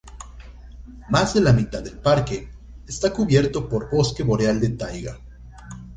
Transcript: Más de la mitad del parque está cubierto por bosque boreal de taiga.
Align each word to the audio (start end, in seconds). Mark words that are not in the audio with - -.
Más 1.11 1.35
de 1.35 1.41
la 1.41 1.53
mitad 1.53 1.83
del 1.83 1.99
parque 1.99 2.49
está 2.87 3.13
cubierto 3.13 3.69
por 3.69 3.87
bosque 3.91 4.23
boreal 4.23 4.59
de 4.59 4.69
taiga. 4.71 5.19